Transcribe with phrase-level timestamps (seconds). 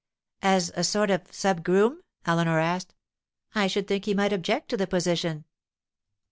[0.41, 2.95] 'As a sort of sub groom?' Eleanor asked.
[3.53, 5.45] 'I should think he might object to the position.